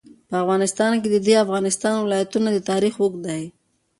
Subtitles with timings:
[0.29, 3.43] په افغانستان کې د د افغانستان ولايتونه تاریخ اوږد دی.